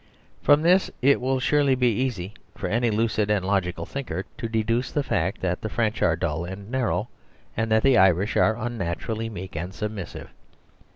[0.41, 4.91] From this it will surely be easy, for any lucid and logical thinker, to deduce
[4.91, 7.07] the fact that the French are dull and narrow,
[7.55, 10.31] and that the Irish are unnaturally meek and submissive.